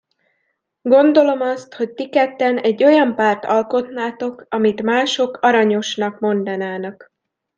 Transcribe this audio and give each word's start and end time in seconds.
Gondolom 0.81 1.41
azt, 1.41 1.73
hogy 1.73 1.93
ti 1.93 2.09
ketten 2.09 2.57
egy 2.57 2.83
olyan 2.83 3.15
párt 3.15 3.45
alkotnátok, 3.45 4.45
amit 4.49 4.81
mások 4.81 5.37
aranyosnak 5.41 6.19
mondanának. 6.19 7.11